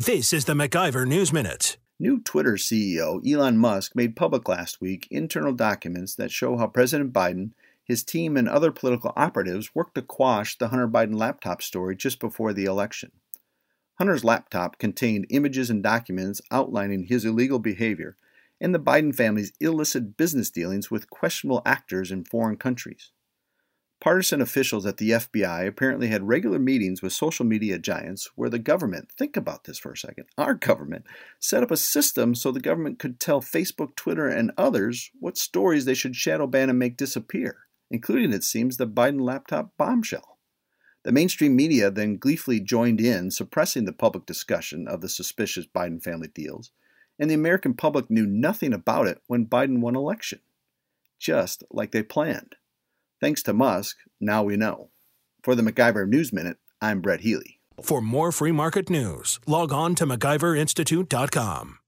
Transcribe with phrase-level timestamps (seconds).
[0.00, 1.76] This is the MacIver News Minute.
[1.98, 7.12] New Twitter CEO Elon Musk made public last week internal documents that show how President
[7.12, 7.50] Biden,
[7.82, 12.20] his team, and other political operatives worked to quash the Hunter Biden laptop story just
[12.20, 13.10] before the election.
[13.96, 18.16] Hunter's laptop contained images and documents outlining his illegal behavior
[18.60, 23.10] and the Biden family's illicit business dealings with questionable actors in foreign countries.
[24.00, 28.58] Partisan officials at the FBI apparently had regular meetings with social media giants where the
[28.58, 31.04] government, think about this for a second, our government,
[31.40, 35.84] set up a system so the government could tell Facebook, Twitter, and others what stories
[35.84, 40.38] they should shadow ban and make disappear, including, it seems, the Biden laptop bombshell.
[41.02, 46.00] The mainstream media then gleefully joined in, suppressing the public discussion of the suspicious Biden
[46.00, 46.70] family deals,
[47.18, 50.38] and the American public knew nothing about it when Biden won election,
[51.18, 52.54] just like they planned.
[53.20, 54.90] Thanks to Musk, now we know.
[55.42, 57.60] For the MacIver News Minute, I'm Brett Healy.
[57.82, 61.78] For more free market news, log on to MacIverInstitute.com.